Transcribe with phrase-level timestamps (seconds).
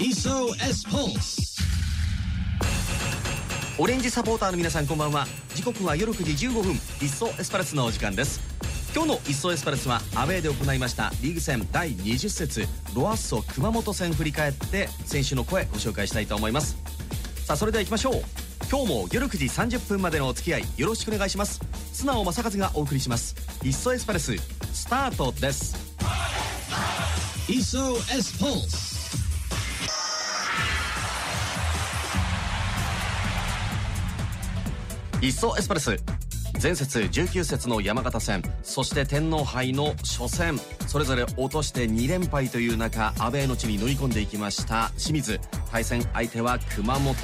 [0.00, 1.60] SOS Pulse
[3.78, 5.26] オレンジサポーターの皆さんこんばんは。
[5.56, 6.74] 時刻は夜9時15分。
[7.00, 8.40] 一層エスパルスのお時間です。
[8.94, 11.10] 今日の一層エスパルスはアウェーで行いました。
[11.20, 12.68] リーグ戦第20節。
[12.94, 16.76] ロアッソ熊本戦振り返って選手の声ご紹介したいと思います。
[17.44, 18.22] さあそれでは行きましょう。
[18.70, 21.60] 今日も夜9時30分までのお付き合いよろしくお願いします。
[21.92, 23.34] 素直正和がお送りします。
[23.64, 25.74] 一層エスパルススタートです。
[27.48, 28.90] SOS Pulse.
[35.20, 35.96] 一層エスパルス。
[36.62, 38.42] 前節19節の山形戦。
[38.62, 40.58] そして天皇杯の初戦。
[40.86, 44.90] それぞれ落として2連敗という中アウェーの地に乗り込んでいきました。
[44.96, 45.40] 清水。
[45.70, 47.14] 対戦相手は熊本。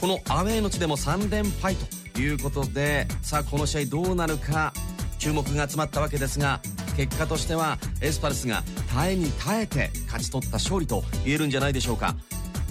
[0.00, 4.72] このアウェーの地でも3連敗ということでさあこの試合どうなるか
[5.20, 6.60] 注目が集まったわけですが
[6.96, 12.16] 結果としてはエスパルスが耐えに耐えて勝ち取った勝利と言えるんじゃないでしょうか。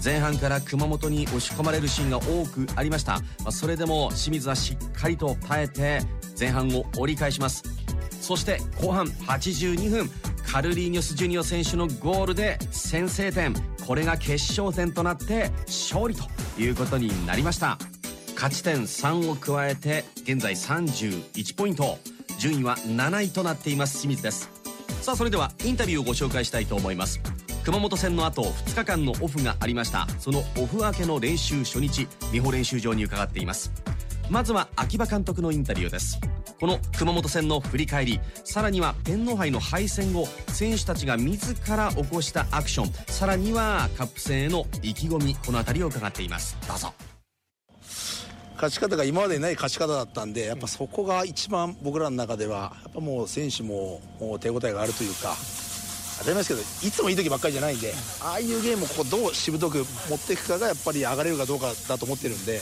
[0.02, 6.00] 前半から熊本に押し込まれるシーンが多くありました、まあそれでも清水はしっかりと耐えて
[6.38, 7.62] 前半を折り返します。
[8.20, 10.10] そして後半82分
[10.50, 13.54] カルリーニョス・ジュニオ選手のゴールで先制点。
[13.86, 16.24] これが決勝点となって勝利と
[16.58, 17.76] いうことになりました。
[18.34, 21.98] 勝ち点3を加えて現在31ポイント。
[22.40, 23.98] 順位は7位となっています。
[23.98, 24.50] 清水です。
[25.02, 27.20] さあそれではインタビューをご紹介したいと思います。
[27.64, 30.08] 熊本戦の後2日間のオフがありました。
[30.18, 33.70] そのオフ明けの練習初日美穂練習場に伺っています。
[34.30, 36.18] まずは秋葉監督のインタビューです。
[36.58, 46.56] この熊本戦の振り返りさらには天皇杯の敗戦後選手たちが自ら起こしたアクションさらにはカップ戦への意気込みこの辺りを伺っています。
[46.66, 46.94] どうぞ。
[48.60, 54.02] 勝ち方が今までにない勝ち方だったんでやっぱそこが一番僕らの中ではやっぱもう選手も
[54.38, 55.34] 手応えがあるというか
[56.18, 62.60] 当たり前ですけどいつもいい時ばっかりじゃないんでああいうゲームをこうどうしぶとく持っていくかがやっぱり上がれるかどうかだと思ってるんで、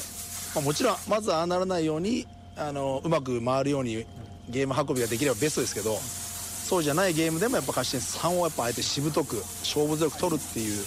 [0.54, 4.06] まあ、もちろんまずはああならないようにあのうまく回るように
[4.48, 10.84] ゲーム運びができればベストですけどそうじゃないゲームでもやっぱ勝ち点3をやっぱあえてしぶとく勝負強く取るっていう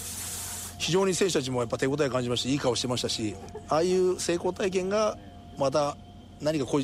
[0.82, 3.36] 非常に選手たちもやっぱ手応え感じましていい顔してましたし
[3.68, 5.16] ああいう成功体験が
[5.56, 5.96] また
[6.40, 6.82] 何かこう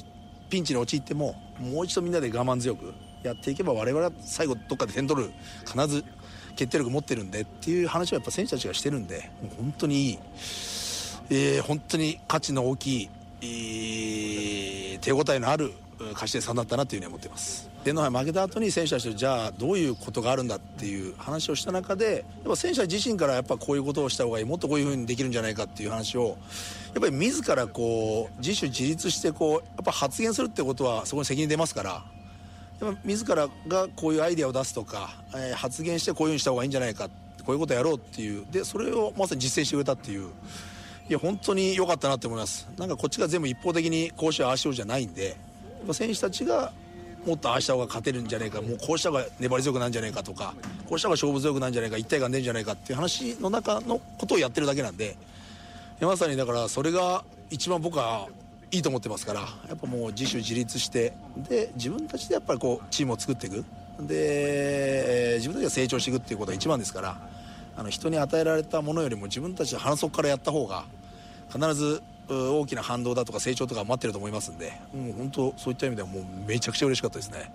[0.48, 2.94] ピンチに陥ってももう一度みんなで我慢強く
[3.24, 5.32] やっていけば我々は最後どっかで点取る
[5.66, 6.04] 必ず
[6.54, 10.18] 決定力持ってるんでっていう話をやっぱ選手たちがしてるんで本当にいい、
[11.30, 13.10] えー本当に価値の大きい、
[13.42, 15.72] えー手応えのある
[16.12, 17.68] 勝ち点3だったなというふうに思ってます。
[17.84, 26.36] 天皇杯負けた後に選手たちとじゃあどういうことがあるんだっていう話をした中でやっぱ選手自身からやっぱこういうことをした方がいいもっとこういうふうにできるんじゃないかっていう話を
[26.94, 32.04] やっぱり自らこう自主自立してこうやっぱ発言するってことはそこに責任出ますから
[32.80, 37.08] やっぱ自らがこういうアイデアを出すとか、えー発言してこういうふうにした方がいいんじゃないか
[37.44, 40.28] こういうことやろうっていうでそれをまさに実践してくれたっていう
[41.08, 42.68] いや本当に良かったなって思います。
[42.76, 45.36] なんかこっちが全部一方的にこうしようああしようじゃないんで
[45.92, 46.72] 選手たちが
[47.26, 50.54] もっとああした方が勝てるんじゃないかもうこうした方が粘り強くなるんじゃないかとか
[50.88, 55.16] こうした方が勝負強くなるんじゃないか一体感出るんじゃないかっていう話の中のことをやってるだけなんで
[56.00, 58.28] まさにだからそれが一番僕は
[58.70, 61.12] いいと思ってますからやっぱもう自主自立して
[61.48, 63.64] で自分たちでやっぱりこうチームを作っていく。
[64.00, 67.20] で、自分たちが成長していくっていうことが一番ですから
[67.76, 70.84] あの人に与えられたものよりも自分たちで反則からやった方が
[71.52, 77.50] 必ず大きな反動だとか成長とか待ってると思いますんでもう本当そういった意味ではもうめちゃくちゃ嬉しかったですね。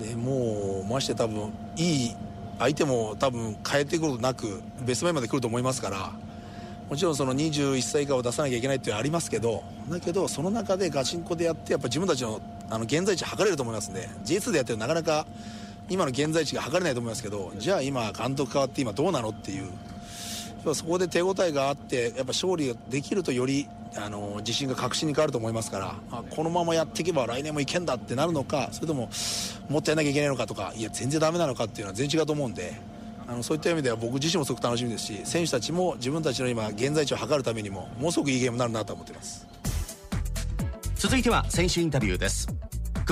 [0.00, 2.16] でもうまして多分いい
[2.58, 6.12] 相手も多分変えていくことなくベストメンバーで来ると思いますから
[6.88, 12.40] もちろんその21歳以下を出さなきゃいけないっていうのはありますけどだけどその中でガチンコでやってやっぱ自分たちの
[12.70, 15.26] あの現在地測れると思いますんで J2 でやってるなかなか
[15.90, 19.70] 今の現在地が測れないと思いますけどじゃあ今監督変わって今どうなのっていう
[20.74, 29.10] そこで手応えがあってやっぱ勝利ができるとよりあの自信が確信に変わると思いますからあこのままやっていけば来年もいけんだってなるのかそれとも
[29.68, 32.74] もっとやんなきゃいけないのかとかいや全然ダメなのかっていうのは全然違うと思うんで
[33.26, 39.52] あのそういった意味では僕自身もすごく楽しみですし選手たちも自分たちの今現在地を測るためにもものすごくいいゲームになるなと思っています。
[41.02, 42.46] 続いては選手インタビューです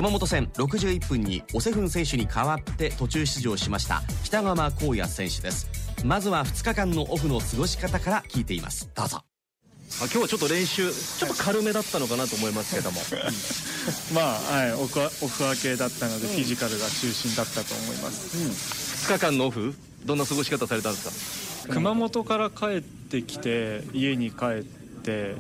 [0.01, 5.69] 熊本戦61分にオセフン選手に代わって途中出場しました北川光也選手です。
[6.07, 8.89] まずは2日間のオフの過ごし方から聞いています。
[8.95, 9.19] どうぞ。
[9.19, 9.25] あ
[10.05, 12.99] 今日はちょっと練習ちょっと軽めだったのかなと思いますけども。
[14.19, 19.75] まあ、はい、オフオフ明けだったので、フィジカルが中心だったと思います、2日間のオフ
[20.07, 21.75] どんな過ごし方されたんですか？
[21.75, 24.65] 熊本から帰ってきて家に帰っ
[25.03, 25.35] て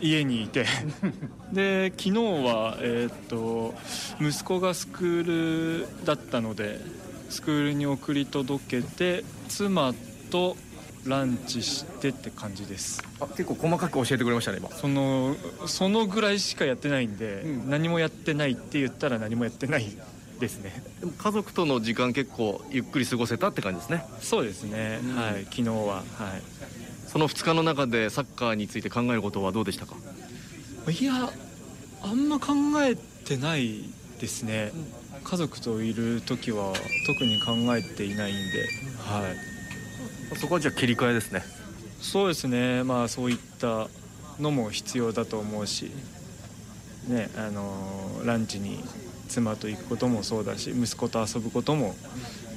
[0.00, 0.66] 家にいて。
[1.52, 2.10] で昨日
[2.44, 3.74] は、えーっと
[4.20, 6.80] 息子がスクールだったので
[7.28, 9.94] スクールに送り届けて妻
[10.30, 10.56] と
[11.06, 13.02] ランチしてって感じです。
[13.20, 14.70] あ結構細かく教えてくれましたね今。
[14.70, 15.36] その
[15.66, 19.86] そのぐらいしかやってないんで、何もやってないって言ったら何もやってない
[20.38, 20.82] ですね。
[21.00, 24.04] でも家族との時間結構ゆっくり過ごせたって感じですね。
[24.20, 25.74] そうですね、はい昨日は。
[25.74, 26.04] はい
[27.10, 29.96] その2日の中でサッカーについて考えることはどうでしたか？
[30.90, 31.30] いや
[32.02, 33.84] あんま考えてない
[34.20, 34.72] ですね。
[35.24, 36.72] 家族といる時は
[37.06, 38.68] 特に考えていないんで。
[38.98, 39.28] は
[40.34, 40.36] い。
[40.36, 41.42] そこはじゃあ切り替えですね。
[42.00, 42.84] そうですね。
[42.84, 43.88] まあそういった
[44.38, 45.90] のも必要だと思うし。
[47.08, 48.78] ねあのランチに
[49.26, 51.96] 妻と行くこともそうだし息子と遊ぶことも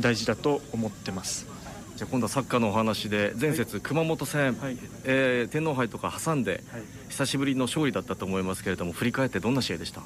[0.01, 1.47] 大事だと思ってます
[1.95, 4.77] じゃあ今度はサッカーのお話で前節熊本戦、はい。
[5.03, 6.81] えー天皇杯とか挟んではい。
[7.09, 10.01] 久しぶりの勝利だったと思いますけれども振り返ってどんな試合でした？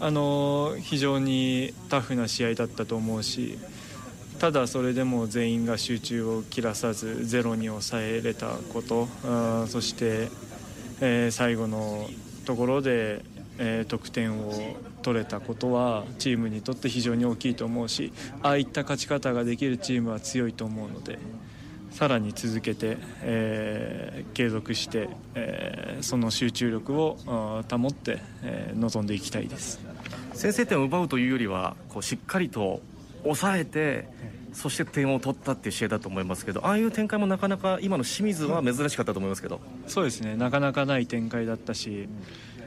[0.00, 3.58] あの非常にタフな試合だったと思うし
[4.38, 10.28] ただそれでも全員が集中を切らさずゼロに抑えれたことあーそして、
[11.00, 12.08] えー最後の
[12.44, 13.22] ところで、
[13.58, 14.52] えー得点を
[15.06, 18.12] 取れたことはチームにとって非常に大きいと思うし
[18.42, 21.20] ああいった勝ち方ができるチームは強いと思うので
[21.92, 27.16] さらに続けて、えー継続して、えーその集中力を
[27.70, 29.80] 保って、えー臨んでいきたいです。
[30.34, 32.82] 先制点を奪うというよりはこうしっかりと
[33.22, 34.08] 抑えて
[34.52, 42.08] そして点を取ったっていう試合だと思いますけどああいう展開もなかなか今の清水は珍しかったと思いますけどそうですねなかなかない展開だったし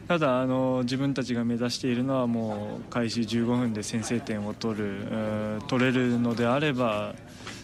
[0.10, 7.14] ただあの自分たちが目指しているのはもう開始15分で先制点を取る取れるのであれば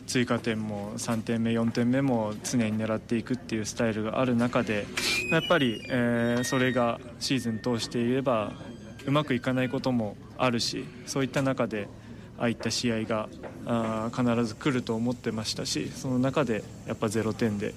[0.05, 4.85] 追加点も3点目4点目も常に狙っていくっていうスタイルがある中で
[5.31, 8.53] やっぱり、えそれがシーズン通していれば
[9.07, 11.87] うまくいかないこともあるしそういった中で
[12.37, 13.27] ああいった試合が
[13.65, 17.73] あ必ず来ると思ってましたしその中でやっぱ0点で、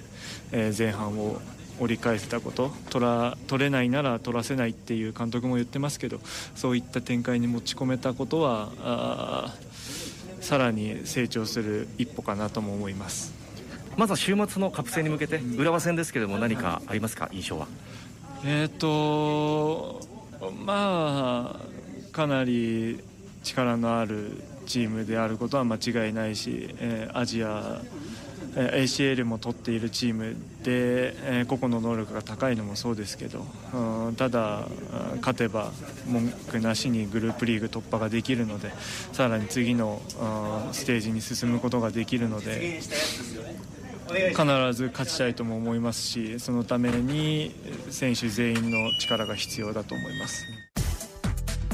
[0.53, 1.41] え前半を
[1.81, 6.21] 折り返せたこと取ら取れないなら取らせないっていう監督も言ってますけど
[6.55, 9.53] そういった展開に持ち込めたことは
[10.41, 13.33] さらに成長する一歩かなとも思います。
[13.97, 17.29] まずは週末のカップ戦に向けて浦和戦ですけれども何かありますか？
[17.33, 17.67] 印象は。
[18.45, 20.01] えー、と
[20.65, 23.01] まあかなり
[23.43, 28.18] 力のあるチームであることは間違いないし、えーアジアえー
[28.59, 33.47] ACL も取っているチームで、個々の能力が高いのもそうですけど、
[34.17, 34.67] ただ
[35.19, 35.71] 勝てば
[36.07, 38.73] 文句なしにグループリーグ突破ができるので
[39.13, 40.01] さらに次の
[40.73, 47.55] ステージに進むことができるので必ず勝ちたいとも思いますしそのために
[47.91, 50.58] 選手全員の力が必要だと思います。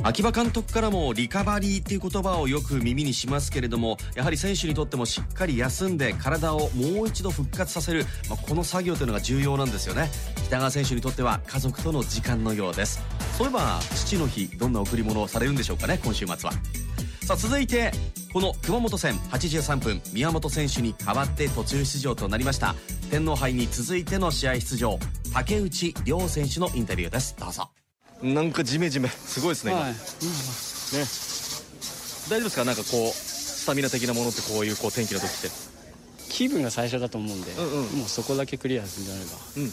[0.06, 10.11] 秋葉監督からもリカバリーっていう言葉をよく耳にしますけれどもやはり選手にとってもしっかり休んで体をもう一度復活させる、まあ、この作業というのが重要なんですよね。
[10.45, 13.03] 北川選手にとっては家族との時間のようです。
[13.39, 16.53] そういえば父の日どんな贈り物をされるんでしょうかね今週末は。
[17.23, 17.91] さあ続いて
[18.35, 22.75] この熊本戦83分宮本選手に代わって途中出場となりました
[23.11, 24.99] 天皇杯に続いての試合出場
[25.33, 27.35] 竹内涼選手のインタビューです。
[27.39, 27.71] どうぞ。
[28.25, 29.09] なんかジメジメ。
[29.09, 29.97] すごいですね今、はい、ね。
[32.31, 32.65] 大丈夫ですか？
[32.65, 35.51] なんかこうスタミナ的なものってこういうこう天気の時って。
[36.31, 37.98] 気分が最初だと思うんで、うんうん。
[37.98, 39.72] もうそこだけクリアするんであれば、うん。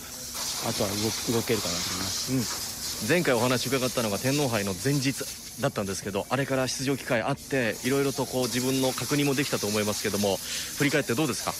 [0.70, 0.96] あとは動
[1.34, 3.08] 動けるかなと思います。
[3.10, 5.26] 前回お話伺ったのが天皇杯の前日
[5.60, 10.38] だったんですけどあれから出場機会あっていろいろとこう自分の確認もできたと思いますけども
[10.78, 11.54] 振り返ってどうですか？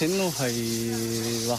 [0.00, 0.50] 天皇杯
[1.46, 1.56] は、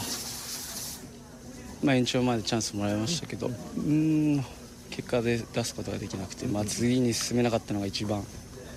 [1.82, 4.44] まあ、延長までチャンスもらいましたけどうーん
[4.90, 8.22] 結果で出すことができなくて、まあ、次に進めなかったのが一番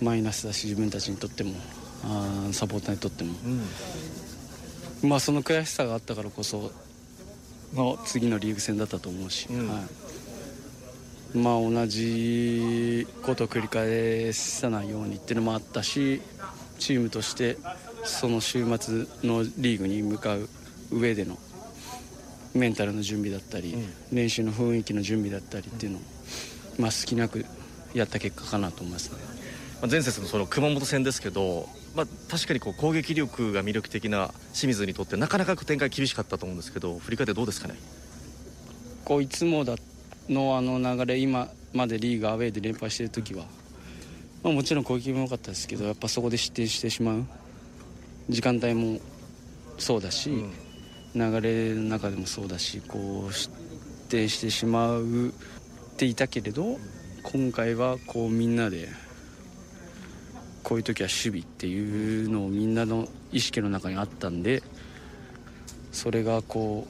[0.02, 1.54] マイナスだし自分たちにとっても
[2.06, 3.34] あーサポーターにとっても、
[5.04, 6.72] まあその悔しさがあったからこそ
[7.74, 9.70] の次のリーグ戦だったと思うし、うん。
[9.70, 9.82] は
[11.34, 16.22] い、まあ同じことを繰り返さないようにっていうのもあったし
[16.78, 17.58] チームとして
[18.04, 20.50] その週末のリーグに向かう
[20.92, 21.38] 上での
[22.54, 23.76] メンタルの準備だったり、
[24.12, 26.02] 練習の雰囲気の準備だったりっていうのを、
[26.80, 27.46] まあ、好きなく
[27.94, 29.18] やった結果かなと思いますね。
[29.82, 37.76] まあ前節のその熊本戦ですけど、まあ、確かにこう攻撃力が魅力的な清水にとってなかなか展開厳しかったと思うんですけど振り返ってどうですかね？
[39.06, 39.76] こういつもだ
[40.30, 43.44] のあの流れ今までリーグアウェーで連敗している時は、
[44.42, 47.26] まあ、もちろん攻撃も良かったですけどやっぱそこで失点してしまう
[48.30, 49.00] 時間帯も
[49.78, 50.32] そうだし、
[51.16, 53.50] 流れの中でもそうだしこうし
[54.10, 55.32] 点してしまうっ
[55.98, 56.78] ていたけれど
[57.24, 58.90] 今回はこうみんなで
[60.64, 64.64] こういう時は守備っていうのをみんなの意識の中にあったんで
[65.92, 66.88] それがこ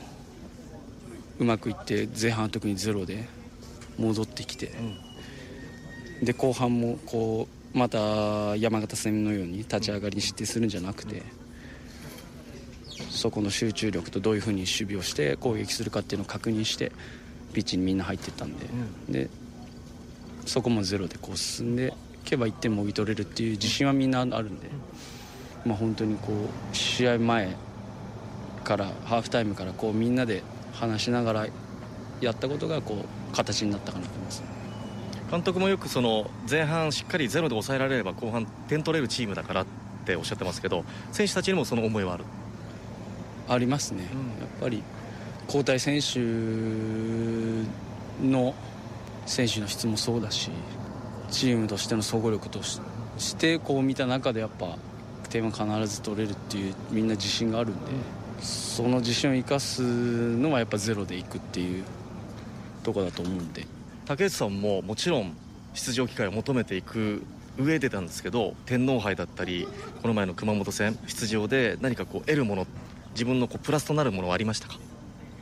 [1.40, 3.28] ううまくいって前半は特にゼロで
[3.98, 4.72] 戻ってきて、
[6.22, 11.43] で後半もこうまた山形戦のように立ち上がりに失点するんじゃなくて。
[13.10, 16.92] そこの集中力とどういうふうに守備をして攻撃するかっていうのを確認して
[17.54, 18.66] ピッチにみんな入っていったんで,、
[19.10, 19.30] で
[20.46, 21.94] そこもゼロでこう進んで
[22.26, 24.70] いけば1点もぎ取れるっていう自信はみんなあるんで、
[25.66, 27.56] まあ、本当にこう試合前
[28.64, 30.42] からハーフタイムからこうみんなで
[30.74, 31.48] 話しながら
[32.22, 34.44] やったことがこう形になったかなと思います。
[35.30, 39.66] 監督もよくその前半しっかりゼロで抑えられれば後半点取れるチームだからっ
[40.06, 42.26] ておっしゃってますけど選手たちにもその思いはある？
[43.48, 44.84] ありますね、やっぱり
[45.48, 46.20] 交代選手
[48.26, 48.54] の
[49.26, 50.50] 選手の質もそうだし
[51.30, 52.80] チームとしての総合力とし
[53.36, 54.78] てこう見た中でやっぱ
[55.30, 57.92] 点は必ず取れるっていうみんな自信があるんで、
[58.40, 61.84] その自信を生かすのはやっぱゼロでいくっていう
[62.84, 63.66] とこだと思うんで。
[64.06, 65.36] 竹内さんももちろん
[65.74, 67.24] 出場機会を求めていく
[67.58, 69.68] 上でなんですけど天皇杯だったり
[70.02, 72.68] この前の熊本戦出場で何かこう得るもの
[73.14, 74.78] 自分のこうプラスとなるものはありましたか？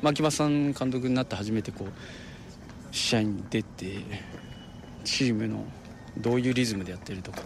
[0.01, 3.99] 牧場さん監督になって初めてこう試合に出て
[5.03, 5.65] チームの
[6.17, 7.39] どういうリズムでやってるとか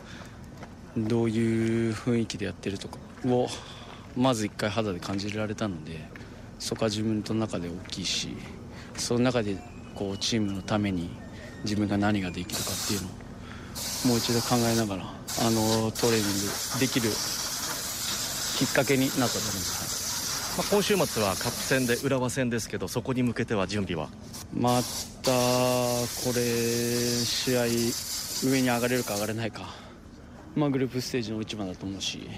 [0.97, 3.47] どういう雰囲気でやってるとかを
[4.15, 5.99] まず一回肌で感じられたので
[6.57, 8.29] そこは自分の中で大きいし
[8.95, 9.57] その中で
[9.93, 11.09] こうチームのために
[11.63, 13.11] 自分が何ができるかっていうのを
[14.07, 15.05] もう一度考えながらあ
[15.51, 16.25] のトレーニン
[16.73, 17.09] グできる
[18.57, 20.04] きっかけになったと思います。
[20.57, 24.09] まあ、今週末はカップ戦で浦和戦ですけどそこに向けては準備は？
[24.53, 24.79] ま
[25.21, 26.41] たこれ
[27.25, 27.65] 試合
[28.49, 29.73] 上に上がれるか上がれないか、
[30.55, 32.29] まあ、グループステージの一番だと思うし、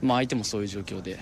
[0.00, 1.20] まあ、相手もそういう状況で、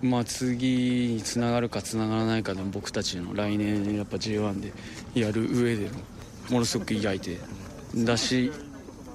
[0.00, 4.72] まあ、次につながるかつながらないかでも僕たちの来年やっぱ J1 で
[5.20, 5.90] やる上で
[6.48, 7.38] ものすごくいい相手
[7.96, 8.50] だし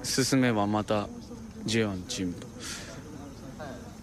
[0.04, 1.08] 進めばまた
[1.66, 2.46] J1 のチームと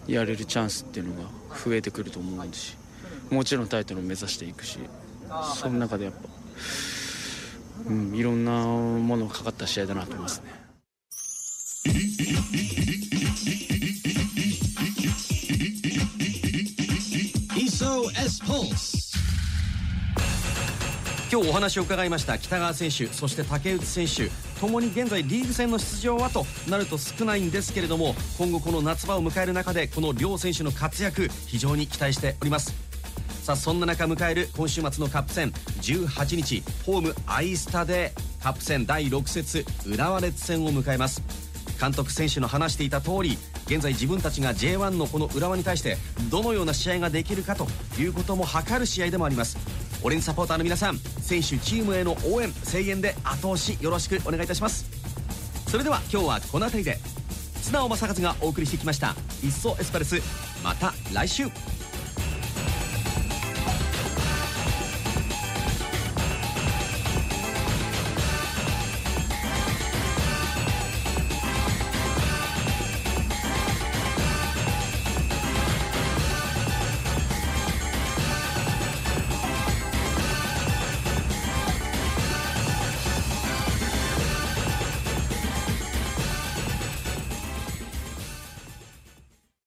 [0.06, 2.76] やれるチャンスっていうのが増えてくると思うし
[3.30, 4.78] もちろんタイトルを目指していくし
[5.56, 6.18] その中でやっぱ、
[7.88, 10.58] うん、いろんなものがかかった試合だなと思いますね。
[21.30, 32.72] 今日お話を伺いました北川選手そして竹内選手ともに現在リーグ戦の出場はとなると少ないんですけれども今後この夏場を迎える中でこの両選手の活躍非常に期待しております。
[33.42, 41.22] さあそんな中迎える今週末のカップ戦18日ホームアイスタでカップ戦第6節浦和レッズ戦を迎えます。
[41.78, 45.98] 監督選手の話していた通り現在自分たちが J1 のこの浦和に対して
[46.30, 47.66] どのような試合ができるかと
[47.98, 49.77] いうことも図る試合でもあります。
[50.02, 54.86] オレンジサポーターの皆さん選手チームへの応援声援で後押しよろしくお願いいたします。
[55.68, 56.98] それでは今日はこの辺りで
[57.62, 59.14] 綱尾正和がお送りしてきました
[59.44, 60.20] 「いっそエスパルス」
[60.64, 61.44] また来週。